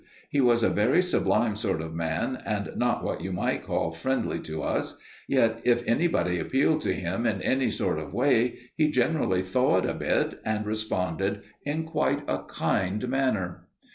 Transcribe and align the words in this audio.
He 0.31 0.41
was 0.41 0.63
a 0.63 0.69
very 0.69 1.03
sublime 1.03 1.55
sort 1.55 1.79
of 1.79 1.93
man 1.93 2.41
and 2.43 2.71
not 2.75 3.03
what 3.03 3.21
you 3.21 3.31
might 3.31 3.61
call 3.61 3.91
friendly 3.91 4.39
to 4.39 4.63
us, 4.63 4.97
yet 5.27 5.61
if 5.63 5.83
anybody 5.87 6.39
appealed 6.39 6.81
to 6.81 6.93
him 6.95 7.27
in 7.27 7.39
any 7.43 7.69
sort 7.69 7.99
of 7.99 8.11
way, 8.11 8.57
he 8.75 8.89
generally 8.89 9.43
thawed 9.43 9.85
a 9.85 9.93
bit 9.93 10.39
and 10.43 10.65
responded 10.65 11.43
in 11.65 11.83
quite 11.83 12.23
a 12.27 12.39
kind 12.45 13.07
manner. 13.09 13.67